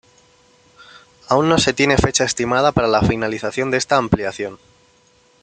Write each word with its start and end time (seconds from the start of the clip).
Aún 1.27 1.47
no 1.47 1.59
se 1.59 1.73
tiene 1.73 1.95
fecha 1.95 2.23
estimada 2.23 2.71
para 2.71 2.87
la 2.87 3.03
finalización 3.03 3.69
de 3.69 3.77
esta 3.77 3.97
ampliación. 3.97 4.57